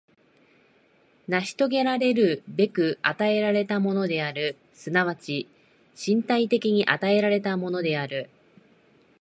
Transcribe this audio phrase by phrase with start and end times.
[1.27, 5.47] 成し遂げらるべく与えられたものである、即ち
[5.95, 8.27] 身体的に与えられたものである。